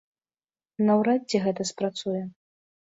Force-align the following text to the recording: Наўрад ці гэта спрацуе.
Наўрад 0.87 1.21
ці 1.31 1.43
гэта 1.45 1.71
спрацуе. 1.73 2.23